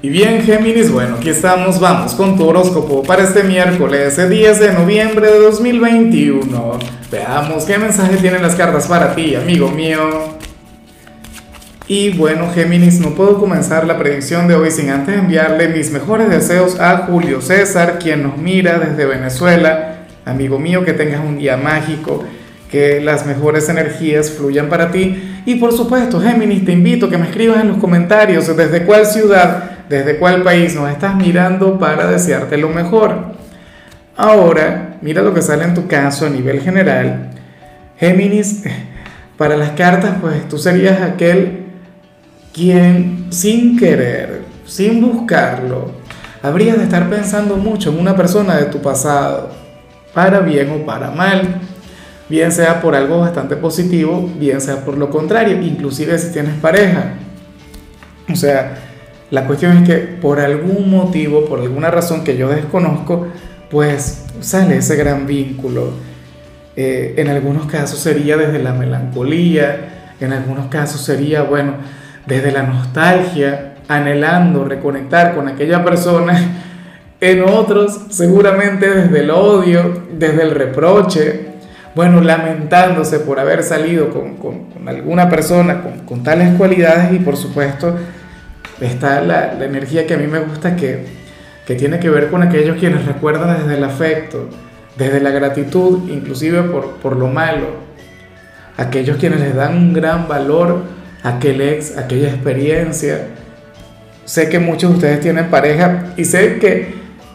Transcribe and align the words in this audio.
Y 0.00 0.10
bien, 0.10 0.42
Géminis, 0.42 0.92
bueno, 0.92 1.16
aquí 1.16 1.28
estamos, 1.30 1.80
vamos 1.80 2.14
con 2.14 2.36
tu 2.36 2.46
horóscopo 2.46 3.02
para 3.02 3.24
este 3.24 3.42
miércoles, 3.42 4.16
10 4.16 4.60
de 4.60 4.72
noviembre 4.72 5.26
de 5.26 5.40
2021. 5.40 6.78
Veamos 7.10 7.64
qué 7.64 7.78
mensaje 7.78 8.16
tienen 8.18 8.40
las 8.40 8.54
cartas 8.54 8.86
para 8.86 9.16
ti, 9.16 9.34
amigo 9.34 9.68
mío. 9.70 10.38
Y 11.88 12.10
bueno, 12.10 12.48
Géminis, 12.54 13.00
no 13.00 13.16
puedo 13.16 13.40
comenzar 13.40 13.88
la 13.88 13.98
predicción 13.98 14.46
de 14.46 14.54
hoy 14.54 14.70
sin 14.70 14.88
antes 14.90 15.18
enviarle 15.18 15.66
mis 15.66 15.90
mejores 15.90 16.30
deseos 16.30 16.78
a 16.78 16.98
Julio 16.98 17.40
César, 17.40 17.98
quien 17.98 18.22
nos 18.22 18.38
mira 18.38 18.78
desde 18.78 19.04
Venezuela. 19.04 20.04
Amigo 20.24 20.60
mío, 20.60 20.84
que 20.84 20.92
tengas 20.92 21.24
un 21.24 21.38
día 21.38 21.56
mágico, 21.56 22.22
que 22.70 23.00
las 23.00 23.26
mejores 23.26 23.68
energías 23.68 24.30
fluyan 24.30 24.68
para 24.68 24.92
ti. 24.92 25.40
Y 25.44 25.56
por 25.56 25.72
supuesto, 25.72 26.20
Géminis, 26.20 26.64
te 26.64 26.70
invito 26.70 27.06
a 27.06 27.10
que 27.10 27.18
me 27.18 27.26
escribas 27.26 27.62
en 27.62 27.68
los 27.68 27.78
comentarios 27.78 28.56
desde 28.56 28.84
cuál 28.84 29.04
ciudad 29.04 29.77
desde 29.88 30.18
cuál 30.18 30.42
país 30.42 30.74
nos 30.74 30.90
estás 30.90 31.14
mirando 31.16 31.78
para 31.78 32.06
desearte 32.06 32.56
lo 32.56 32.68
mejor. 32.68 33.36
Ahora, 34.16 34.98
mira 35.00 35.22
lo 35.22 35.32
que 35.32 35.42
sale 35.42 35.64
en 35.64 35.74
tu 35.74 35.86
caso 35.86 36.26
a 36.26 36.30
nivel 36.30 36.60
general. 36.60 37.30
Géminis, 37.98 38.64
para 39.36 39.56
las 39.56 39.70
cartas, 39.70 40.16
pues 40.20 40.48
tú 40.48 40.58
serías 40.58 41.00
aquel 41.00 41.66
quien 42.52 43.26
sin 43.30 43.78
querer, 43.78 44.42
sin 44.66 45.00
buscarlo, 45.00 45.92
habrías 46.42 46.76
de 46.76 46.84
estar 46.84 47.08
pensando 47.08 47.56
mucho 47.56 47.90
en 47.90 48.00
una 48.00 48.16
persona 48.16 48.56
de 48.56 48.64
tu 48.64 48.80
pasado, 48.80 49.50
para 50.12 50.40
bien 50.40 50.70
o 50.70 50.84
para 50.84 51.10
mal, 51.10 51.60
bien 52.28 52.50
sea 52.50 52.80
por 52.80 52.94
algo 52.96 53.20
bastante 53.20 53.56
positivo, 53.56 54.28
bien 54.38 54.60
sea 54.60 54.84
por 54.84 54.98
lo 54.98 55.10
contrario, 55.10 55.60
inclusive 55.62 56.18
si 56.18 56.32
tienes 56.32 56.54
pareja. 56.54 57.14
O 58.30 58.36
sea, 58.36 58.87
la 59.30 59.46
cuestión 59.46 59.76
es 59.78 59.88
que 59.88 59.96
por 59.98 60.40
algún 60.40 60.90
motivo, 60.90 61.44
por 61.44 61.60
alguna 61.60 61.90
razón 61.90 62.24
que 62.24 62.36
yo 62.36 62.48
desconozco, 62.48 63.26
pues 63.70 64.24
sale 64.40 64.78
ese 64.78 64.96
gran 64.96 65.26
vínculo. 65.26 65.90
Eh, 66.76 67.14
en 67.18 67.28
algunos 67.28 67.66
casos 67.66 67.98
sería 67.98 68.36
desde 68.36 68.58
la 68.58 68.72
melancolía, 68.72 70.14
en 70.20 70.32
algunos 70.32 70.68
casos 70.68 71.02
sería, 71.02 71.42
bueno, 71.42 71.74
desde 72.26 72.52
la 72.52 72.62
nostalgia, 72.62 73.74
anhelando 73.88 74.64
reconectar 74.64 75.34
con 75.34 75.48
aquella 75.48 75.84
persona. 75.84 76.62
En 77.20 77.42
otros, 77.42 78.06
seguramente 78.10 78.88
desde 78.88 79.20
el 79.20 79.30
odio, 79.30 80.04
desde 80.16 80.42
el 80.42 80.52
reproche, 80.52 81.48
bueno, 81.96 82.20
lamentándose 82.20 83.18
por 83.18 83.40
haber 83.40 83.64
salido 83.64 84.10
con, 84.10 84.36
con, 84.36 84.68
alguna 84.86 85.28
persona 85.28 85.82
con, 85.82 86.06
con 86.06 86.22
tales 86.22 86.56
cualidades 86.56 87.12
y 87.12 87.18
por 87.18 87.36
supuesto 87.36 87.96
está 88.80 89.20
la, 89.20 89.54
la, 89.54 89.64
energía 89.64 90.06
que 90.06 90.14
a 90.14 90.16
mí 90.16 90.26
me 90.26 90.38
gusta 90.40 90.76
que, 90.76 91.04
que 91.66 91.74
tiene 91.74 91.98
que 91.98 92.10
ver 92.10 92.30
con 92.30 92.42
aquellos 92.42 92.78
quienes 92.78 93.04
recuerdan 93.04 93.58
desde 93.58 93.76
el 93.76 93.84
afecto, 93.84 94.48
desde 94.96 95.20
la 95.20 95.30
gratitud, 95.30 96.08
inclusive 96.10 96.62
por, 96.62 96.96
por 96.96 97.16
lo 97.16 97.28
malo, 97.28 97.88
aquellos 98.76 99.16
quienes 99.18 99.40
les 99.40 99.54
dan 99.54 99.76
un 99.76 99.92
gran 99.92 100.28
valor 100.28 100.82
a 101.22 101.36
aquel 101.36 101.60
ex, 101.60 101.96
aquella 101.96 102.28
experiencia. 102.28 103.28
Sé 104.24 104.48
que 104.48 104.58
muchos 104.58 104.90
de 104.90 104.96
ustedes 104.96 105.20
tienen 105.20 105.50
pareja 105.50 106.12
y 106.16 106.24
sé 106.24 106.58
que, 106.58 106.94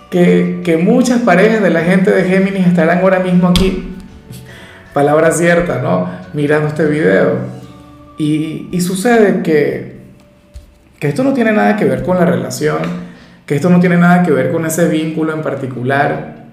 que, 0.10 0.62
que 0.64 0.78
muchas 0.78 1.22
parejas 1.22 1.62
de 1.62 1.70
la 1.70 1.82
gente 1.82 2.12
de 2.12 2.24
Géminis 2.24 2.68
estarán 2.68 3.00
ahora 3.00 3.20
mismo 3.20 3.48
aquí, 3.48 3.96
palabra 4.94 5.32
cierta, 5.32 5.82
¿no? 5.82 6.10
Mirando 6.34 6.68
este 6.68 6.86
video. 6.86 7.38
Y, 8.18 8.70
y 8.72 8.82
sucede 8.82 9.42
que, 9.42 9.93
que 11.04 11.10
esto 11.10 11.26
no 11.26 11.34
tiene 11.34 11.52
nada 11.52 11.76
que 11.76 11.84
ver 11.84 12.02
con 12.02 12.18
la 12.18 12.24
relación, 12.24 12.78
que 13.46 13.56
esto 13.56 13.70
no 13.70 13.82
tiene 13.82 13.98
nada 13.98 14.24
que 14.24 14.32
ver 14.32 14.54
con 14.54 14.66
ese 14.66 14.88
vínculo 14.88 15.34
en 15.34 15.42
particular. 15.42 16.46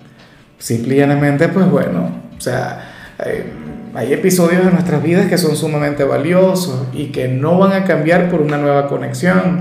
Simplemente, 0.59 1.47
pues 1.47 1.70
bueno, 1.70 2.11
o 2.37 2.41
sea, 2.41 3.15
hay, 3.17 3.45
hay 3.95 4.12
episodios 4.12 4.65
de 4.65 4.72
nuestras 4.72 5.05
vidas 5.05 5.28
que 5.28 5.39
son 5.39 5.55
sumamente 5.55 6.03
valiosos 6.03 6.89
y 6.93 7.12
que 7.12 7.28
no 7.28 7.60
van 7.60 7.75
a 7.75 7.84
cambiar 7.84 8.28
por 8.28 8.41
una 8.41 8.56
nueva 8.56 8.89
conexión. 8.89 9.60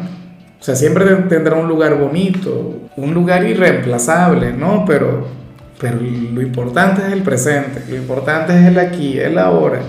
O 0.60 0.64
sea, 0.64 0.76
siempre 0.76 1.06
tendrá 1.30 1.56
un 1.56 1.68
lugar 1.68 1.94
bonito, 1.94 2.90
un 2.96 3.14
lugar 3.14 3.46
irreemplazable, 3.46 4.54
¿no? 4.54 4.86
Pero, 4.88 5.28
pero 5.80 5.98
lo 5.98 6.42
importante 6.42 7.04
es 7.06 7.14
el 7.14 7.22
presente, 7.22 7.84
lo 7.88 7.96
importante 7.96 8.60
es 8.60 8.66
el 8.66 8.80
aquí, 8.80 9.20
el 9.20 9.38
ahora. 9.38 9.82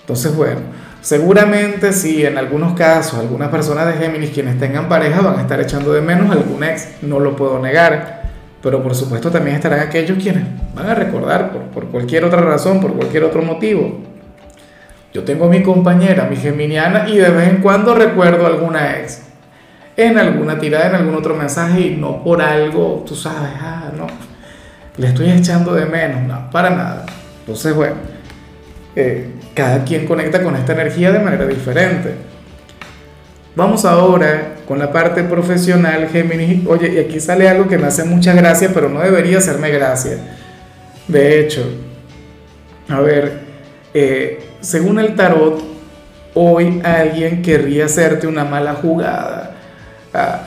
Entonces, 0.00 0.34
bueno, 0.34 0.62
Seguramente 1.00 1.92
sí, 1.94 2.26
en 2.26 2.36
algunos 2.36 2.74
casos, 2.74 3.18
algunas 3.18 3.48
personas 3.48 3.86
de 3.86 3.94
Géminis 3.94 4.30
quienes 4.30 4.58
tengan 4.58 4.88
pareja 4.88 5.22
van 5.22 5.38
a 5.38 5.42
estar 5.42 5.58
echando 5.58 5.92
de 5.92 6.02
menos 6.02 6.28
a 6.28 6.34
algún 6.34 6.62
ex, 6.62 6.88
no 7.02 7.18
lo 7.18 7.36
puedo 7.36 7.58
negar, 7.58 8.22
pero 8.62 8.82
por 8.82 8.94
supuesto 8.94 9.30
también 9.30 9.56
estarán 9.56 9.80
aquellos 9.80 10.22
quienes 10.22 10.44
van 10.74 10.90
a 10.90 10.94
recordar 10.94 11.52
por, 11.52 11.62
por 11.62 11.86
cualquier 11.86 12.24
otra 12.24 12.42
razón, 12.42 12.80
por 12.80 12.92
cualquier 12.92 13.24
otro 13.24 13.40
motivo. 13.40 14.00
Yo 15.14 15.24
tengo 15.24 15.46
a 15.46 15.48
mi 15.48 15.62
compañera, 15.62 16.28
mi 16.28 16.36
geminiana, 16.36 17.08
y 17.08 17.16
de 17.16 17.30
vez 17.30 17.48
en 17.48 17.62
cuando 17.62 17.94
recuerdo 17.94 18.44
a 18.44 18.48
alguna 18.48 18.98
ex, 18.98 19.22
en 19.96 20.18
alguna 20.18 20.58
tirada, 20.58 20.90
en 20.90 20.94
algún 20.96 21.14
otro 21.14 21.34
mensaje, 21.34 21.80
y 21.80 21.96
no 21.96 22.22
por 22.22 22.42
algo, 22.42 23.02
tú 23.06 23.16
sabes, 23.16 23.50
ah, 23.58 23.90
no, 23.96 24.06
le 24.98 25.08
estoy 25.08 25.30
echando 25.30 25.74
de 25.74 25.86
menos, 25.86 26.22
no, 26.22 26.50
para 26.50 26.70
nada. 26.70 27.06
Entonces, 27.40 27.74
bueno, 27.74 27.96
eh, 28.94 29.30
cada 29.60 29.84
quien 29.84 30.06
conecta 30.06 30.42
con 30.42 30.56
esta 30.56 30.72
energía 30.72 31.12
de 31.12 31.18
manera 31.18 31.44
diferente. 31.44 32.14
Vamos 33.54 33.84
ahora 33.84 34.54
con 34.66 34.78
la 34.78 34.90
parte 34.90 35.22
profesional, 35.22 36.08
Géminis. 36.08 36.66
Oye, 36.66 36.94
y 36.94 36.98
aquí 36.98 37.20
sale 37.20 37.46
algo 37.46 37.68
que 37.68 37.76
me 37.76 37.86
hace 37.86 38.04
mucha 38.04 38.32
gracia, 38.32 38.70
pero 38.72 38.88
no 38.88 39.00
debería 39.00 39.36
hacerme 39.36 39.68
gracia. 39.68 40.12
De 41.08 41.40
hecho, 41.40 41.62
a 42.88 43.00
ver, 43.00 43.40
eh, 43.92 44.42
según 44.62 44.98
el 44.98 45.14
tarot, 45.14 45.62
hoy 46.32 46.80
alguien 46.82 47.42
querría 47.42 47.84
hacerte 47.84 48.26
una 48.26 48.46
mala 48.46 48.72
jugada. 48.72 49.56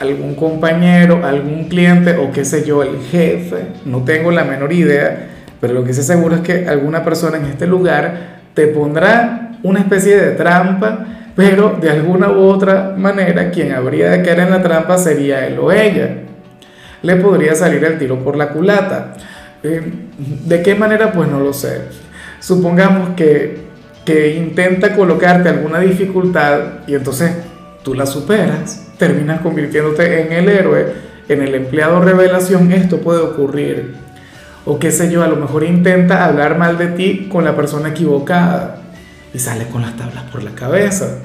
Algún 0.00 0.34
compañero, 0.34 1.24
algún 1.24 1.68
cliente 1.68 2.16
o 2.16 2.32
qué 2.32 2.44
sé 2.44 2.64
yo, 2.64 2.82
el 2.82 2.98
jefe, 3.12 3.58
no 3.84 4.02
tengo 4.02 4.32
la 4.32 4.42
menor 4.42 4.72
idea, 4.72 5.28
pero 5.60 5.72
lo 5.72 5.84
que 5.84 5.94
sé 5.94 6.02
seguro 6.02 6.34
es 6.34 6.40
que 6.40 6.66
alguna 6.66 7.04
persona 7.04 7.36
en 7.36 7.44
este 7.44 7.68
lugar 7.68 8.34
te 8.54 8.68
pondrá 8.68 9.58
una 9.62 9.80
especie 9.80 10.16
de 10.16 10.30
trampa, 10.32 11.06
pero 11.34 11.76
de 11.80 11.90
alguna 11.90 12.30
u 12.30 12.44
otra 12.44 12.94
manera 12.96 13.50
quien 13.50 13.72
habría 13.72 14.10
de 14.10 14.22
caer 14.22 14.40
en 14.40 14.50
la 14.50 14.62
trampa 14.62 14.96
sería 14.96 15.46
él 15.46 15.58
o 15.58 15.72
ella. 15.72 16.18
Le 17.02 17.16
podría 17.16 17.54
salir 17.54 17.84
el 17.84 17.98
tiro 17.98 18.22
por 18.22 18.36
la 18.36 18.50
culata. 18.50 19.14
Eh, 19.62 19.82
¿De 20.46 20.62
qué 20.62 20.74
manera? 20.74 21.12
Pues 21.12 21.28
no 21.28 21.40
lo 21.40 21.52
sé. 21.52 21.82
Supongamos 22.40 23.10
que, 23.16 23.64
que 24.04 24.36
intenta 24.36 24.94
colocarte 24.94 25.48
alguna 25.48 25.80
dificultad 25.80 26.60
y 26.86 26.94
entonces 26.94 27.32
tú 27.82 27.94
la 27.94 28.06
superas, 28.06 28.92
terminas 28.98 29.40
convirtiéndote 29.40 30.22
en 30.22 30.32
el 30.32 30.48
héroe, 30.48 30.92
en 31.28 31.42
el 31.42 31.54
empleado 31.54 32.00
revelación, 32.00 32.70
esto 32.72 32.98
puede 32.98 33.20
ocurrir 33.20 34.03
o 34.66 34.78
qué 34.78 34.90
sé 34.90 35.10
yo, 35.10 35.22
a 35.22 35.28
lo 35.28 35.36
mejor 35.36 35.64
intenta 35.64 36.24
hablar 36.24 36.56
mal 36.58 36.78
de 36.78 36.88
ti 36.88 37.28
con 37.30 37.44
la 37.44 37.54
persona 37.54 37.90
equivocada 37.90 38.78
y 39.34 39.38
sale 39.38 39.66
con 39.66 39.82
las 39.82 39.96
tablas 39.96 40.24
por 40.32 40.42
la 40.42 40.52
cabeza. 40.52 41.18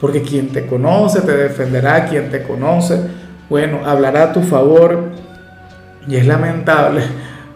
Porque 0.00 0.22
quien 0.22 0.48
te 0.48 0.66
conoce 0.66 1.20
te 1.20 1.36
defenderá, 1.36 2.06
quien 2.06 2.30
te 2.30 2.42
conoce, 2.42 2.98
bueno, 3.48 3.80
hablará 3.84 4.24
a 4.24 4.32
tu 4.32 4.42
favor. 4.42 5.10
Y 6.08 6.16
es 6.16 6.26
lamentable 6.26 7.02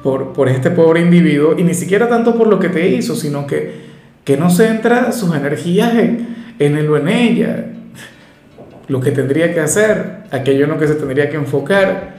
por, 0.03 0.33
por 0.33 0.49
este 0.49 0.71
pobre 0.71 1.01
individuo, 1.01 1.57
y 1.59 1.65
ni 1.65 1.75
siquiera 1.75 2.09
tanto 2.09 2.37
por 2.37 2.47
lo 2.47 2.61
que 2.61 2.69
te 2.69 2.89
hizo, 2.89 3.17
sino 3.17 3.47
que, 3.47 3.87
que 4.23 4.37
no 4.37 4.51
centra 4.51 5.11
sus 5.11 5.35
energías 5.35 5.95
en, 5.95 6.55
en 6.59 6.77
él 6.77 6.89
o 6.89 6.97
en 6.97 7.09
ella. 7.09 7.65
Lo 8.87 9.01
que 9.01 9.11
tendría 9.11 9.53
que 9.53 9.61
hacer, 9.61 10.19
aquello 10.31 10.65
en 10.65 10.71
lo 10.71 10.79
que 10.79 10.87
se 10.87 10.95
tendría 10.95 11.29
que 11.29 11.37
enfocar. 11.37 12.15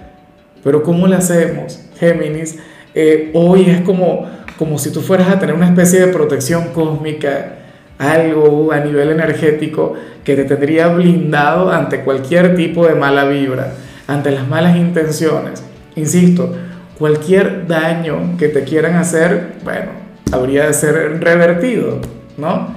Pero 0.64 0.84
¿cómo 0.84 1.08
le 1.08 1.16
hacemos, 1.16 1.80
Géminis? 1.98 2.60
Eh, 3.00 3.30
hoy 3.36 3.70
es 3.70 3.82
como, 3.82 4.26
como 4.58 4.80
si 4.80 4.92
tú 4.92 5.02
fueras 5.02 5.30
a 5.30 5.38
tener 5.38 5.54
una 5.54 5.68
especie 5.68 6.00
de 6.00 6.08
protección 6.08 6.70
cósmica, 6.74 7.58
algo 8.00 8.72
a 8.72 8.80
nivel 8.80 9.12
energético 9.12 9.94
que 10.24 10.36
te 10.36 10.46
tendría 10.46 10.88
blindado 10.88 11.72
ante 11.72 12.02
cualquier 12.02 12.56
tipo 12.56 12.88
de 12.88 12.96
mala 12.96 13.26
vibra, 13.26 13.74
ante 14.08 14.32
las 14.32 14.48
malas 14.48 14.78
intenciones. 14.78 15.64
Insisto, 15.96 16.52
cualquier 16.98 17.68
daño 17.68 18.36
que 18.40 18.48
te 18.48 18.64
quieran 18.64 18.96
hacer, 18.96 19.58
bueno, 19.64 19.92
habría 20.32 20.66
de 20.66 20.74
ser 20.74 21.20
revertido, 21.22 22.00
¿no? 22.36 22.70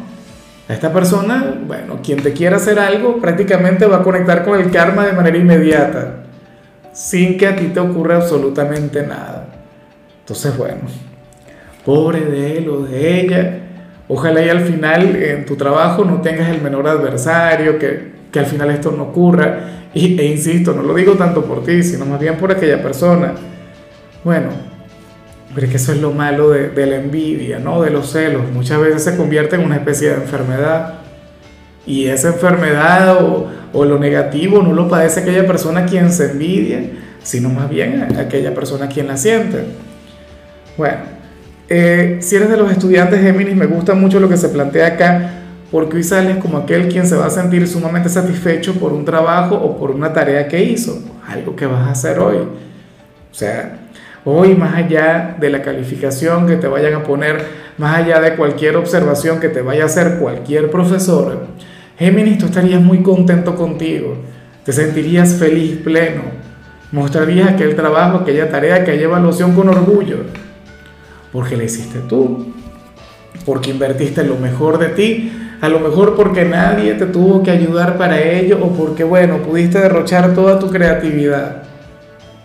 Esta 0.68 0.92
persona, 0.92 1.62
bueno, 1.66 2.00
quien 2.04 2.22
te 2.22 2.34
quiera 2.34 2.56
hacer 2.56 2.78
algo, 2.78 3.22
prácticamente 3.22 3.86
va 3.86 3.96
a 3.96 4.02
conectar 4.02 4.44
con 4.44 4.60
el 4.60 4.70
karma 4.70 5.06
de 5.06 5.14
manera 5.14 5.38
inmediata, 5.38 6.24
sin 6.92 7.38
que 7.38 7.46
a 7.46 7.56
ti 7.56 7.68
te 7.68 7.80
ocurra 7.80 8.16
absolutamente 8.16 9.06
nada. 9.06 9.29
Entonces, 10.30 10.56
bueno, 10.56 10.82
pobre 11.84 12.20
de 12.20 12.58
él 12.58 12.68
o 12.68 12.82
de 12.82 13.20
ella. 13.20 13.58
Ojalá 14.06 14.40
y 14.44 14.48
al 14.48 14.60
final 14.60 15.16
en 15.16 15.44
tu 15.44 15.56
trabajo 15.56 16.04
no 16.04 16.20
tengas 16.20 16.50
el 16.50 16.62
menor 16.62 16.86
adversario, 16.86 17.80
que, 17.80 18.12
que 18.30 18.38
al 18.38 18.46
final 18.46 18.70
esto 18.70 18.92
no 18.92 19.04
ocurra. 19.04 19.88
Y, 19.92 20.20
e 20.20 20.26
insisto, 20.26 20.72
no 20.72 20.82
lo 20.82 20.94
digo 20.94 21.14
tanto 21.14 21.44
por 21.44 21.64
ti, 21.64 21.82
sino 21.82 22.06
más 22.06 22.20
bien 22.20 22.36
por 22.36 22.52
aquella 22.52 22.80
persona. 22.80 23.34
Bueno, 24.22 24.50
pero 25.52 25.66
es 25.66 25.70
que 25.72 25.78
eso 25.78 25.90
es 25.90 26.00
lo 26.00 26.12
malo 26.12 26.50
de, 26.50 26.86
la 26.86 26.94
envidia, 26.94 27.58
¿no? 27.58 27.82
De 27.82 27.90
los 27.90 28.12
celos. 28.12 28.42
Muchas 28.54 28.80
veces 28.80 29.02
se 29.02 29.16
convierte 29.16 29.56
en 29.56 29.64
una 29.64 29.74
especie 29.74 30.10
de 30.10 30.14
enfermedad. 30.14 31.00
Y 31.88 32.06
esa 32.06 32.28
enfermedad 32.28 33.20
o, 33.20 33.48
o 33.72 33.84
lo 33.84 33.98
negativo 33.98 34.62
no 34.62 34.74
lo 34.74 34.88
padece 34.88 35.22
aquella 35.22 35.44
persona 35.44 35.86
quien 35.86 36.12
se 36.12 36.30
envidia, 36.30 36.88
sino 37.20 37.48
más 37.48 37.68
bien 37.68 38.16
aquella 38.16 38.54
persona 38.54 38.86
quien 38.86 39.08
la 39.08 39.16
siente. 39.16 39.89
Bueno, 40.76 40.98
eh, 41.68 42.18
si 42.20 42.36
eres 42.36 42.50
de 42.50 42.56
los 42.56 42.70
estudiantes 42.70 43.20
Géminis, 43.20 43.54
me 43.54 43.66
gusta 43.66 43.94
mucho 43.94 44.18
lo 44.18 44.28
que 44.28 44.36
se 44.36 44.48
plantea 44.48 44.86
acá, 44.88 45.30
porque 45.70 45.96
hoy 45.96 46.02
sales 46.02 46.38
como 46.38 46.58
aquel 46.58 46.88
quien 46.88 47.06
se 47.06 47.16
va 47.16 47.26
a 47.26 47.30
sentir 47.30 47.66
sumamente 47.68 48.08
satisfecho 48.08 48.74
por 48.74 48.92
un 48.92 49.04
trabajo 49.04 49.54
o 49.54 49.78
por 49.78 49.92
una 49.92 50.12
tarea 50.12 50.48
que 50.48 50.62
hizo, 50.62 50.98
algo 51.28 51.54
que 51.54 51.66
vas 51.66 51.86
a 51.86 51.92
hacer 51.92 52.18
hoy. 52.18 52.38
O 52.38 53.34
sea, 53.34 53.78
hoy 54.24 54.56
más 54.56 54.74
allá 54.74 55.36
de 55.38 55.48
la 55.50 55.62
calificación 55.62 56.46
que 56.46 56.56
te 56.56 56.66
vayan 56.66 56.94
a 56.94 57.02
poner, 57.04 57.44
más 57.78 57.96
allá 57.98 58.20
de 58.20 58.34
cualquier 58.34 58.76
observación 58.76 59.38
que 59.38 59.48
te 59.48 59.62
vaya 59.62 59.84
a 59.84 59.86
hacer 59.86 60.18
cualquier 60.18 60.70
profesor, 60.70 61.46
Géminis, 61.98 62.38
tú 62.38 62.46
estarías 62.46 62.80
muy 62.80 63.02
contento 63.02 63.54
contigo, 63.54 64.16
te 64.64 64.72
sentirías 64.72 65.34
feliz, 65.34 65.76
pleno, 65.84 66.22
mostrarías 66.90 67.50
aquel 67.50 67.76
trabajo, 67.76 68.18
aquella 68.18 68.48
tarea, 68.48 68.76
aquella 68.76 69.04
evaluación 69.04 69.54
con 69.54 69.68
orgullo, 69.68 70.24
porque 71.32 71.56
la 71.56 71.64
hiciste 71.64 72.00
tú, 72.08 72.52
porque 73.44 73.70
invertiste 73.70 74.24
lo 74.24 74.36
mejor 74.36 74.78
de 74.78 74.88
ti, 74.88 75.32
a 75.60 75.68
lo 75.68 75.80
mejor 75.80 76.16
porque 76.16 76.44
nadie 76.44 76.94
te 76.94 77.06
tuvo 77.06 77.42
que 77.42 77.50
ayudar 77.50 77.98
para 77.98 78.20
ello 78.20 78.58
o 78.62 78.70
porque, 78.72 79.04
bueno, 79.04 79.38
pudiste 79.38 79.78
derrochar 79.78 80.34
toda 80.34 80.58
tu 80.58 80.70
creatividad. 80.70 81.62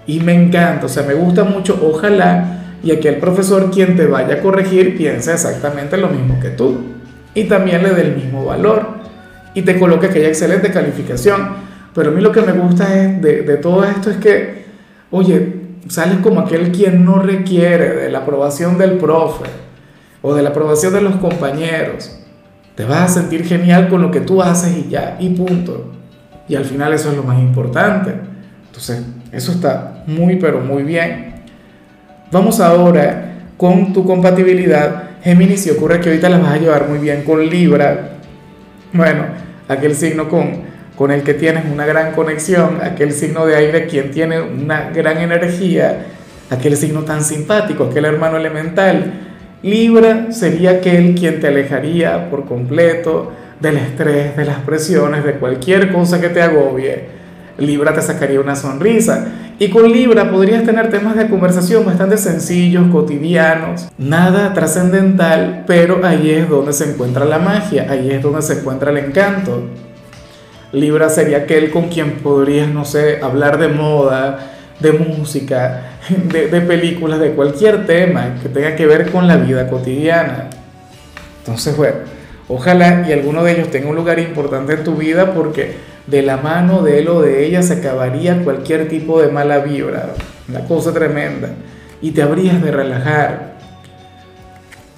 Y 0.06 0.20
me 0.20 0.34
encanta, 0.34 0.86
o 0.86 0.90
sea, 0.90 1.04
me 1.04 1.14
gusta 1.14 1.44
mucho, 1.44 1.80
ojalá 1.82 2.62
y 2.84 2.92
aquel 2.92 3.18
profesor 3.18 3.72
quien 3.72 3.96
te 3.96 4.06
vaya 4.06 4.36
a 4.36 4.42
corregir 4.42 4.96
piense 4.96 5.34
exactamente 5.34 5.98
lo 5.98 6.08
mismo 6.10 6.40
que 6.40 6.50
tú 6.50 6.78
y 7.34 7.46
también 7.46 7.82
le 7.82 7.90
dé 7.90 8.02
el 8.02 8.16
mismo 8.16 8.46
valor 8.46 8.86
y 9.56 9.64
te 9.64 9.80
coloque 9.80 10.08
aquella 10.08 10.28
excelente 10.28 10.72
calificación. 10.72 11.76
Pero 11.96 12.10
a 12.10 12.14
mí 12.14 12.22
lo 12.22 12.32
que 12.32 12.42
me 12.42 12.52
gusta 12.52 12.90
de, 12.90 13.42
de 13.42 13.58
todo 13.58 13.86
esto 13.86 14.10
es 14.10 14.18
que, 14.18 14.66
oye, 15.12 15.55
sales 15.88 16.20
como 16.24 16.42
aquel 16.42 16.72
quien 16.72 17.06
no 17.06 17.20
requiere 17.20 17.96
de 17.96 18.10
la 18.10 18.20
aprobación 18.20 18.78
del 18.78 18.98
profe 18.98 19.46
o 20.22 20.34
de 20.34 20.42
la 20.42 20.50
aprobación 20.50 20.94
de 20.94 21.02
los 21.02 21.16
compañeros. 21.18 22.20
Te 22.76 22.84
vas 22.84 23.12
a 23.12 23.22
sentir 23.22 23.46
genial 23.46 23.88
con 23.88 24.02
lo 24.02 24.12
que 24.12 24.22
tú 24.22 24.42
haces 24.42 24.76
y 24.78 24.90
ya, 24.90 25.18
y 25.20 25.30
punto. 25.30 25.92
Y 26.48 26.56
al 26.56 26.66
final 26.66 26.94
eso 26.94 27.10
es 27.12 27.16
lo 27.16 27.24
más 27.24 27.40
importante. 27.40 28.14
Entonces, 28.68 29.04
eso 29.32 29.52
está 29.52 30.04
muy, 30.08 30.36
pero 30.36 30.60
muy 30.60 30.84
bien. 30.84 31.36
Vamos 32.32 32.60
ahora 32.60 33.36
con 33.58 33.94
tu 33.94 34.06
compatibilidad. 34.06 35.04
Géminis, 35.24 35.64
si 35.64 35.70
ocurre 35.70 36.00
que 36.00 36.10
ahorita 36.10 36.30
las 36.30 36.42
vas 36.42 36.54
a 36.54 36.58
llevar 36.58 36.90
muy 36.90 37.00
bien 37.00 37.24
con 37.24 37.46
Libra. 37.48 38.18
Bueno, 38.92 39.26
aquel 39.68 39.96
signo 39.96 40.28
con, 40.28 40.64
con 40.96 41.12
el 41.12 41.24
que 41.24 41.34
tienes 41.34 41.66
una 41.72 41.86
gran 41.86 42.14
conexión, 42.14 42.80
aquel 42.82 43.12
signo 43.12 43.46
de 43.46 43.56
aire 43.56 43.88
quien 43.88 44.12
tiene 44.12 44.42
una 44.42 44.92
gran 44.92 45.18
energía, 45.18 46.06
aquel 46.50 46.78
signo 46.78 47.02
tan 47.02 47.24
simpático, 47.24 47.86
aquel 47.86 48.06
hermano 48.06 48.38
elemental. 48.38 49.14
Libra 49.62 50.32
sería 50.32 50.72
aquel 50.72 51.16
quien 51.16 51.40
te 51.40 51.48
alejaría 51.48 52.30
por 52.30 52.46
completo 52.46 53.32
del 53.60 53.78
estrés, 53.78 54.38
de 54.38 54.46
las 54.46 54.60
presiones, 54.60 55.24
de 55.24 55.34
cualquier 55.34 55.92
cosa 55.92 56.22
que 56.22 56.30
te 56.30 56.42
agobie. 56.42 57.26
Libra 57.58 57.94
te 57.94 58.02
sacaría 58.02 58.40
una 58.40 58.56
sonrisa. 58.56 59.28
Y 59.58 59.70
con 59.70 59.90
Libra 59.90 60.30
podrías 60.30 60.66
tener 60.66 60.90
temas 60.90 61.16
de 61.16 61.30
conversación 61.30 61.86
bastante 61.86 62.18
sencillos, 62.18 62.88
cotidianos, 62.92 63.88
nada 63.98 64.54
trascendental, 64.54 65.64
pero 65.66 66.06
ahí 66.06 66.30
es 66.32 66.50
donde 66.50 66.74
se 66.74 66.92
encuentra 66.92 67.24
la 67.24 67.40
magia, 67.40 67.88
ahí 67.90 68.12
es 68.12 68.22
donde 68.22 68.42
se 68.42 68.60
encuentra 68.60 68.92
el 68.92 68.98
encanto. 68.98 69.64
Libra 70.75 71.10
sería 71.10 71.39
aquel 71.39 71.72
con 71.72 71.88
quien 71.88 72.16
podrías, 72.18 72.68
no 72.68 72.83
sé, 72.83 73.19
hablar 73.22 73.57
de 73.57 73.69
moda, 73.69 74.51
de 74.80 74.92
música, 74.92 75.83
de, 76.10 76.62
películas, 76.62 77.19
de 77.19 77.31
cualquier 77.31 77.86
tema 77.86 78.36
que 78.44 78.50
tenga 78.50 78.75
que 78.75 78.86
ver 78.86 79.10
con 79.10 79.25
la 79.27 79.38
vida 79.38 79.69
cotidiana. 79.69 80.50
Entonces, 81.39 81.77
bueno, 81.77 81.95
ojalá 82.50 83.06
y 83.07 83.13
alguno 83.13 83.44
de 83.44 83.54
ellos 83.54 83.72
tenga 83.72 83.89
un 83.89 83.95
lugar 83.95 84.19
importante 84.19 84.74
en 84.74 84.83
tu 84.83 84.95
vida 84.95 85.33
porque 85.33 85.75
de 86.07 86.22
la 86.22 86.38
mano 86.38 86.81
de 86.81 87.00
él 87.00 87.07
o 87.07 87.22
de 87.22 87.45
ella 87.45 87.62
se 87.62 87.75
acabaría 87.75 88.44
cualquier 88.44 88.89
tipo 88.89 89.22
de 89.22 89.30
mala 89.30 89.60
vibra, 89.60 90.10
una 90.50 90.66
cosa 90.66 90.94
tremenda, 90.94 91.51
y 92.01 92.12
te 92.12 92.22
habrías 92.22 92.62
de 92.62 92.72
relajar. 92.72 93.56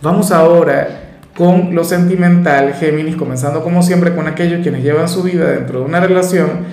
Vamos 0.01 0.31
ahora 0.31 1.06
con 1.37 1.75
lo 1.75 1.83
sentimental, 1.83 2.73
Géminis, 2.73 3.15
comenzando 3.15 3.63
como 3.63 3.83
siempre 3.83 4.15
con 4.15 4.27
aquellos 4.27 4.63
quienes 4.63 4.83
llevan 4.83 5.07
su 5.07 5.21
vida 5.21 5.51
dentro 5.51 5.81
de 5.81 5.85
una 5.85 5.99
relación. 5.99 6.65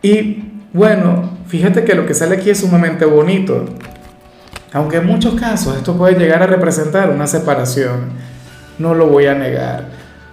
Y 0.00 0.44
bueno, 0.72 1.38
fíjate 1.48 1.82
que 1.82 1.96
lo 1.96 2.06
que 2.06 2.14
sale 2.14 2.36
aquí 2.36 2.50
es 2.50 2.60
sumamente 2.60 3.04
bonito, 3.04 3.64
aunque 4.72 4.98
en 4.98 5.06
muchos 5.06 5.34
casos 5.34 5.76
esto 5.76 5.96
puede 5.96 6.16
llegar 6.16 6.40
a 6.40 6.46
representar 6.46 7.10
una 7.10 7.26
separación, 7.26 8.10
no 8.78 8.94
lo 8.94 9.08
voy 9.08 9.26
a 9.26 9.34
negar. 9.34 9.86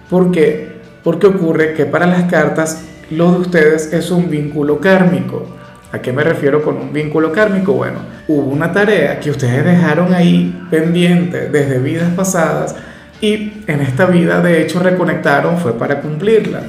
¿Por 0.08 0.30
qué? 0.30 0.78
Porque 1.02 1.26
ocurre 1.26 1.74
que 1.74 1.84
para 1.84 2.06
las 2.06 2.30
cartas 2.30 2.84
lo 3.10 3.32
de 3.32 3.38
ustedes 3.38 3.92
es 3.92 4.12
un 4.12 4.30
vínculo 4.30 4.78
kármico. 4.78 5.46
¿A 5.90 5.98
qué 5.98 6.12
me 6.12 6.22
refiero 6.22 6.62
con 6.62 6.76
un 6.76 6.92
vínculo 6.92 7.32
kármico? 7.32 7.72
Bueno, 7.72 7.98
hubo 8.28 8.52
una 8.52 8.70
tarea 8.70 9.18
que 9.18 9.32
ustedes 9.32 9.64
dejaron 9.64 10.14
ahí 10.14 10.64
pendiente 10.70 11.48
desde 11.48 11.80
vidas 11.80 12.10
pasadas 12.14 12.76
y 13.20 13.62
en 13.66 13.80
esta 13.80 14.06
vida 14.06 14.40
de 14.40 14.62
hecho 14.62 14.80
reconectaron 14.80 15.58
fue 15.58 15.76
para 15.78 16.00
cumplirla, 16.00 16.62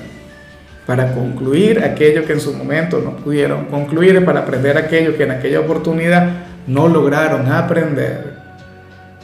para 0.85 1.13
concluir 1.13 1.83
aquello 1.83 2.25
que 2.25 2.33
en 2.33 2.39
su 2.39 2.53
momento 2.53 2.99
no 3.03 3.17
pudieron 3.17 3.65
concluir, 3.65 4.23
para 4.25 4.41
aprender 4.41 4.77
aquello 4.77 5.15
que 5.15 5.23
en 5.23 5.31
aquella 5.31 5.59
oportunidad 5.59 6.29
no 6.67 6.87
lograron 6.87 7.51
aprender. 7.51 8.39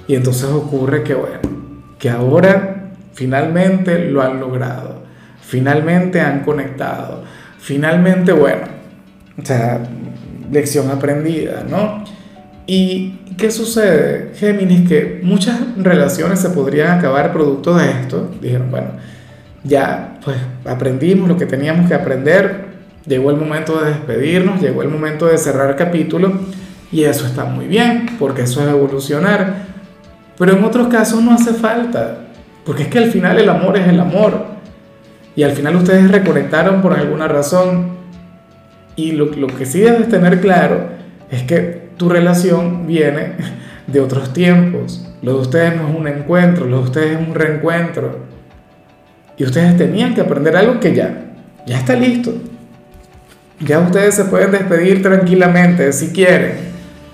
Y 0.07 0.15
entonces 0.15 0.45
ocurre 0.45 1.03
que 1.03 1.15
bueno, 1.15 1.39
que 1.97 2.09
ahora 2.09 2.91
finalmente 3.13 4.09
lo 4.09 4.21
han 4.21 4.39
logrado 4.39 5.05
finalmente 5.45 6.19
han 6.19 6.41
conectado, 6.41 7.23
finalmente, 7.59 8.31
bueno, 8.31 8.63
o 9.41 9.45
sea, 9.45 9.79
lección 10.51 10.89
aprendida, 10.89 11.63
¿no? 11.69 12.03
¿Y 12.67 13.19
qué 13.37 13.51
sucede, 13.51 14.31
Géminis? 14.35 14.87
Que 14.87 15.19
muchas 15.23 15.59
relaciones 15.77 16.39
se 16.39 16.49
podrían 16.49 16.97
acabar 16.97 17.31
producto 17.31 17.75
de 17.75 17.89
esto. 17.91 18.31
Dijeron, 18.41 18.71
bueno, 18.71 18.87
ya 19.63 20.19
pues 20.23 20.37
aprendimos 20.65 21.27
lo 21.27 21.37
que 21.37 21.45
teníamos 21.45 21.87
que 21.87 21.93
aprender, 21.93 22.65
llegó 23.05 23.29
el 23.29 23.37
momento 23.37 23.79
de 23.79 23.91
despedirnos, 23.91 24.61
llegó 24.61 24.81
el 24.81 24.89
momento 24.89 25.27
de 25.27 25.37
cerrar 25.37 25.75
capítulo 25.75 26.33
y 26.91 27.03
eso 27.03 27.25
está 27.27 27.45
muy 27.45 27.67
bien, 27.67 28.07
porque 28.17 28.43
eso 28.43 28.61
es 28.61 28.69
evolucionar. 28.69 29.65
Pero 30.37 30.53
en 30.53 30.63
otros 30.63 30.87
casos 30.87 31.21
no 31.21 31.33
hace 31.33 31.53
falta, 31.53 32.19
porque 32.65 32.83
es 32.83 32.89
que 32.89 32.97
al 32.97 33.11
final 33.11 33.37
el 33.37 33.49
amor 33.49 33.77
es 33.77 33.87
el 33.87 33.99
amor 33.99 34.45
y 35.35 35.43
al 35.43 35.51
final 35.51 35.75
ustedes 35.75 36.09
reconectaron 36.11 36.81
por 36.81 36.93
alguna 36.93 37.27
razón. 37.27 37.93
Y 38.95 39.11
lo, 39.11 39.25
lo 39.25 39.47
que 39.47 39.65
sí 39.65 39.81
debes 39.81 40.07
tener 40.09 40.39
claro 40.39 40.89
es 41.29 41.43
que 41.43 41.74
tu 41.97 42.09
relación 42.09 42.87
viene 42.87 43.33
de 43.87 43.99
otros 43.99 44.33
tiempos. 44.33 45.05
Lo 45.21 45.33
de 45.33 45.39
ustedes 45.39 45.75
no 45.75 45.89
es 45.89 45.95
un 45.95 46.07
encuentro, 46.07 46.65
lo 46.65 46.77
de 46.77 46.83
ustedes 46.83 47.19
es 47.19 47.27
un 47.27 47.33
reencuentro. 47.33 48.19
Y 49.37 49.43
ustedes 49.43 49.77
tenían 49.77 50.13
que 50.13 50.21
aprender 50.21 50.55
algo 50.55 50.79
que 50.79 50.95
ya, 50.95 51.33
ya 51.65 51.77
está 51.77 51.95
listo. 51.95 52.33
Ya 53.59 53.79
ustedes 53.79 54.15
se 54.15 54.25
pueden 54.25 54.51
despedir 54.51 55.01
tranquilamente 55.01 55.91
si 55.93 56.09
quieren, 56.09 56.57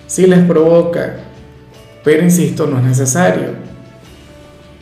si 0.07 0.27
les 0.27 0.39
provoca. 0.39 1.17
Pero 2.03 2.23
insisto, 2.23 2.67
no 2.67 2.79
es 2.79 2.83
necesario. 2.83 3.71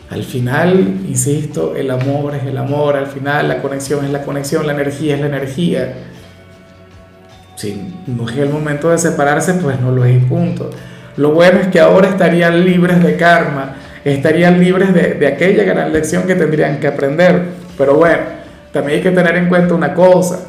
Al 0.09 0.23
final, 0.23 1.01
insisto, 1.07 1.75
el 1.75 1.91
amor 1.91 2.35
es 2.35 2.43
el 2.43 2.57
amor, 2.57 2.95
al 2.95 3.07
final 3.07 3.47
la 3.47 3.61
conexión 3.61 4.03
es 4.05 4.11
la 4.11 4.23
conexión, 4.23 4.65
la 4.65 4.73
energía 4.73 5.15
es 5.15 5.21
la 5.21 5.27
energía. 5.27 5.93
Si 7.59 7.93
no 8.07 8.29
es 8.29 8.37
el 8.37 8.51
momento 8.51 8.89
de 8.89 8.97
separarse, 8.97 9.55
pues 9.55 9.81
no 9.81 9.91
lo 9.91 10.05
es 10.05 10.15
y 10.15 10.19
punto. 10.19 10.69
Lo 11.17 11.31
bueno 11.31 11.59
es 11.59 11.67
que 11.67 11.81
ahora 11.81 12.07
estarían 12.07 12.63
libres 12.63 13.03
de 13.03 13.17
karma, 13.17 13.75
estarían 14.05 14.61
libres 14.61 14.93
de, 14.93 15.27
aquella 15.27 15.65
gran 15.65 15.91
lección 15.91 16.23
que 16.23 16.35
tendrían 16.35 16.79
que 16.79 16.87
aprender. 16.87 17.47
Pero 17.77 17.95
bueno, 17.95 18.19
también 18.71 18.99
hay 18.99 19.03
que 19.03 19.11
tener 19.11 19.35
en 19.35 19.49
cuenta 19.49 19.73
una 19.73 19.93
cosa. 19.93 20.39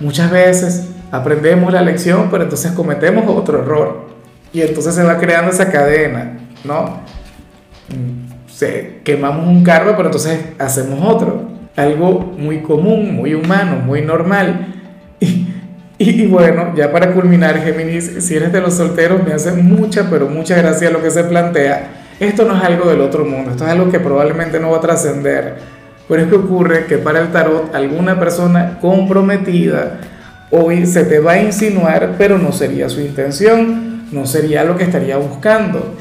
Muchas 0.00 0.28
veces 0.32 0.88
aprendemos 1.12 1.72
la 1.72 1.82
lección, 1.82 2.30
pero 2.32 2.42
entonces 2.42 2.72
cometemos 2.72 3.24
otro 3.28 3.60
error. 3.60 4.08
Y 4.52 4.60
entonces 4.62 4.92
se 4.92 5.04
va 5.04 5.18
creando 5.18 5.52
esa 5.52 5.70
cadena, 5.70 6.36
¿no? 6.64 7.00
se, 8.48 9.02
quemamos 9.04 9.46
un 9.46 9.62
karma, 9.62 9.92
pero 9.96 10.08
entonces 10.08 10.40
hacemos 10.58 10.98
otro. 11.00 11.48
algo 11.76 12.34
muy 12.36 12.62
común, 12.62 13.14
muy 13.14 13.34
humano, 13.34 13.76
muy 13.86 14.02
normal. 14.02 14.66
y, 15.98 16.26
bueno, 16.26 16.74
ya 16.76 16.92
para 16.92 17.12
culminar, 17.12 17.58
Géminis, 17.62 18.24
si 18.24 18.36
eres 18.36 18.52
de 18.52 18.60
los 18.60 18.74
solteros, 18.74 19.22
me 19.24 19.32
hace 19.32 19.52
mucha, 19.52 20.10
pero 20.10 20.28
mucha 20.28 20.56
gracia 20.56 20.90
lo 20.90 21.02
que 21.02 21.10
se 21.10 21.24
plantea. 21.24 22.04
Esto 22.20 22.44
no 22.44 22.56
es 22.56 22.62
algo 22.62 22.88
del 22.88 23.00
otro 23.00 23.24
mundo, 23.24 23.50
esto 23.50 23.64
es 23.64 23.70
algo 23.70 23.90
que 23.90 24.00
probablemente 24.00 24.58
no 24.60 24.70
va 24.70 24.78
a 24.78 24.80
trascender. 24.80 25.56
Pero 26.08 26.22
es 26.22 26.28
que 26.28 26.36
ocurre 26.36 26.86
que 26.86 26.98
para 26.98 27.20
el 27.20 27.32
tarot 27.32 27.74
alguna 27.74 28.18
persona 28.18 28.78
comprometida 28.80 29.98
hoy 30.50 30.86
se 30.86 31.04
te 31.04 31.18
va 31.18 31.32
a 31.32 31.42
insinuar, 31.42 32.14
pero 32.16 32.38
no 32.38 32.52
sería 32.52 32.88
su 32.88 33.00
intención, 33.00 34.06
no 34.12 34.26
sería 34.26 34.64
lo 34.64 34.76
que 34.76 34.84
estaría 34.84 35.16
buscando. 35.16 35.94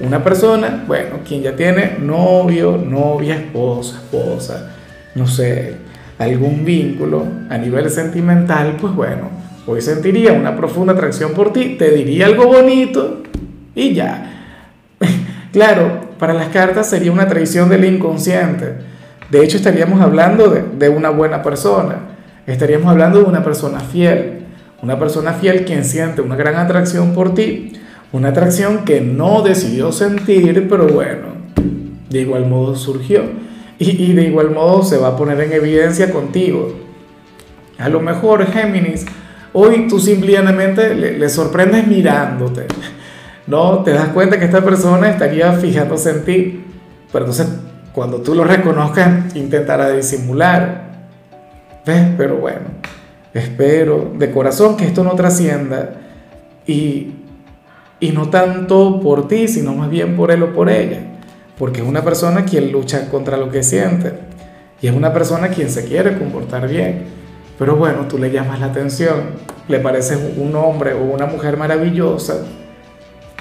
Una 0.00 0.22
persona, 0.22 0.84
bueno, 0.86 1.20
quien 1.26 1.42
ya 1.42 1.56
tiene 1.56 1.96
novio, 1.98 2.76
novia, 2.76 3.34
esposa, 3.34 3.96
esposa, 3.96 4.70
no 5.14 5.26
sé, 5.26 5.76
algún 6.18 6.64
vínculo 6.64 7.24
a 7.48 7.58
nivel 7.58 7.88
sentimental, 7.90 8.76
pues 8.80 8.94
bueno, 8.94 9.30
hoy 9.66 9.80
sentiría 9.80 10.32
una 10.32 10.56
profunda 10.56 10.92
atracción 10.92 11.32
por 11.32 11.52
ti, 11.52 11.76
te 11.78 11.90
diría 11.90 12.26
algo 12.26 12.46
bonito 12.46 13.22
y 13.74 13.94
ya. 13.94 14.34
Claro, 15.50 16.10
para 16.18 16.34
las 16.34 16.48
cartas 16.48 16.90
sería 16.90 17.10
una 17.10 17.26
traición 17.26 17.70
del 17.70 17.86
inconsciente. 17.86 18.74
De 19.30 19.42
hecho, 19.42 19.56
estaríamos 19.56 20.02
hablando 20.02 20.50
de, 20.50 20.62
de 20.62 20.90
una 20.90 21.08
buena 21.08 21.42
persona. 21.42 22.00
Estaríamos 22.46 22.88
hablando 22.88 23.20
de 23.20 23.24
una 23.24 23.42
persona 23.42 23.80
fiel. 23.80 24.40
Una 24.82 24.98
persona 24.98 25.32
fiel 25.32 25.64
quien 25.64 25.86
siente 25.86 26.20
una 26.20 26.36
gran 26.36 26.56
atracción 26.56 27.14
por 27.14 27.34
ti. 27.34 27.72
Una 28.12 28.28
atracción 28.28 28.84
que 28.84 29.00
no 29.00 29.40
decidió 29.42 29.90
sentir, 29.90 30.66
pero 30.68 30.86
bueno, 30.86 31.28
de 32.10 32.20
igual 32.20 32.46
modo 32.46 32.76
surgió. 32.76 33.22
Y, 33.78 34.12
de 34.12 34.24
igual 34.24 34.50
modo 34.50 34.82
se 34.82 34.96
va 34.96 35.08
a 35.08 35.16
poner 35.16 35.40
en 35.40 35.52
evidencia 35.52 36.12
contigo. 36.12 36.72
A 37.78 37.88
lo 37.88 38.00
mejor, 38.00 38.44
Géminis, 38.46 39.06
hoy 39.52 39.86
tú 39.88 40.00
simplemente 40.00 40.94
le, 40.96 41.16
le, 41.16 41.28
sorprendes 41.28 41.86
mirándote. 41.86 42.66
No, 43.46 43.82
te 43.82 43.92
das 43.92 44.08
cuenta 44.08 44.38
que 44.38 44.44
esta 44.44 44.62
persona 44.62 45.08
estaría 45.08 45.52
fijándose 45.52 46.10
en 46.10 46.24
ti. 46.24 46.64
Pero 47.12 47.24
entonces, 47.24 47.48
cuando 47.92 48.20
tú 48.20 48.34
lo 48.34 48.44
reconozcas, 48.44 49.34
intentará 49.36 49.90
disimular. 49.90 51.08
¿Ves? 51.86 52.08
Pero 52.18 52.36
bueno, 52.36 52.66
espero 53.32 54.12
de 54.18 54.30
corazón 54.32 54.76
que 54.76 54.86
esto 54.86 55.04
no 55.04 55.12
trascienda. 55.12 55.94
Y, 56.66 57.14
y 58.00 58.10
no 58.10 58.28
tanto 58.28 59.00
por 59.00 59.28
ti, 59.28 59.46
sino 59.46 59.72
más 59.72 59.88
bien 59.88 60.16
por 60.16 60.32
él 60.32 60.42
o 60.42 60.52
por 60.52 60.68
ella 60.68 61.17
porque 61.58 61.80
es 61.80 61.86
una 61.86 62.02
persona 62.02 62.44
quien 62.44 62.70
lucha 62.72 63.08
contra 63.10 63.36
lo 63.36 63.50
que 63.50 63.62
siente 63.62 64.12
y 64.80 64.86
es 64.86 64.94
una 64.94 65.12
persona 65.12 65.48
quien 65.48 65.70
se 65.70 65.84
quiere 65.84 66.16
comportar 66.16 66.68
bien. 66.68 67.04
Pero 67.58 67.74
bueno, 67.74 68.06
tú 68.06 68.18
le 68.18 68.30
llamas 68.30 68.60
la 68.60 68.66
atención, 68.66 69.30
le 69.66 69.80
pareces 69.80 70.18
un 70.36 70.54
hombre 70.54 70.92
o 70.94 71.02
una 71.02 71.26
mujer 71.26 71.56
maravillosa 71.56 72.44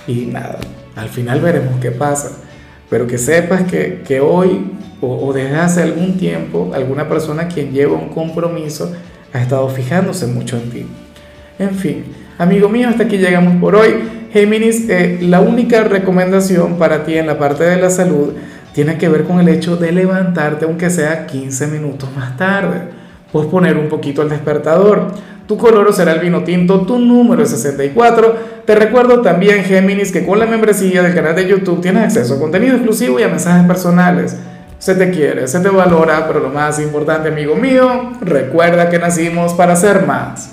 y 0.08 0.26
nada, 0.26 0.58
al 0.96 1.10
final 1.10 1.42
veremos 1.42 1.80
qué 1.80 1.92
pasa. 1.92 2.32
Pero 2.90 3.06
que 3.06 3.18
sepas 3.18 3.64
que, 3.64 4.02
que 4.08 4.20
hoy 4.20 4.72
o, 5.02 5.28
o 5.28 5.34
desde 5.34 5.56
hace 5.58 5.84
algún 5.84 6.18
tiempo 6.18 6.72
alguna 6.74 7.08
persona 7.08 7.48
quien 7.48 7.72
lleva 7.72 7.94
un 7.94 8.10
compromiso 8.10 8.92
ha 9.34 9.42
estado 9.42 9.68
fijándose 9.70 10.26
mucho 10.26 10.58
en 10.58 10.70
ti. 10.70 10.86
En 11.60 11.72
fin, 11.76 12.06
amigo 12.38 12.70
mío, 12.70 12.90
hasta 12.90 13.04
aquí 13.04 13.18
llegamos 13.18 13.60
por 13.62 13.76
hoy. 13.76 14.17
Géminis, 14.38 14.88
eh, 14.88 15.18
la 15.22 15.42
única 15.42 15.84
recomendación 15.84 16.78
para 16.78 17.04
ti 17.04 17.18
en 17.18 17.26
la 17.26 17.40
parte 17.40 17.64
de 17.64 17.78
la 17.78 17.90
salud 17.90 18.34
tiene 18.72 19.00
que 19.00 19.10
ver 19.10 19.24
con 19.24 19.40
el 19.40 19.50
hecho 19.50 19.78
de 19.78 19.92
levantarte 19.92 20.66
aunque 20.66 20.92
sea 20.92 21.26
15 21.26 21.66
minutos 21.66 22.08
más 22.16 22.38
tarde. 22.38 22.82
Puedes 23.32 23.50
poner 23.50 23.78
un 23.78 23.90
poquito 23.90 24.22
el 24.22 24.30
despertador. 24.30 25.08
Tu 25.48 25.58
color 25.58 25.92
será 25.92 26.12
el 26.12 26.20
vino 26.20 26.44
tinto, 26.44 26.82
tu 26.82 27.00
número 27.00 27.42
es 27.42 27.50
64. 27.50 28.36
Te 28.64 28.76
recuerdo 28.76 29.24
también, 29.24 29.64
Géminis, 29.64 30.12
que 30.12 30.24
con 30.24 30.38
la 30.38 30.46
membresía 30.46 31.02
del 31.02 31.16
canal 31.16 31.36
de 31.36 31.48
YouTube 31.48 31.82
tienes 31.82 32.04
acceso 32.04 32.36
a 32.36 32.40
contenido 32.40 32.76
exclusivo 32.76 33.20
y 33.20 33.24
a 33.24 33.30
mensajes 33.30 33.66
personales. 33.66 34.38
Se 34.78 34.94
te 34.94 35.10
quiere, 35.10 35.48
se 35.48 35.62
te 35.62 35.70
valora, 35.70 36.28
pero 36.28 36.42
lo 36.42 36.50
más 36.50 36.80
importante, 36.80 37.30
amigo 37.30 37.56
mío, 37.56 38.12
recuerda 38.22 38.88
que 38.88 39.00
nacimos 39.00 39.56
para 39.56 39.76
ser 39.76 40.06
más. 40.06 40.46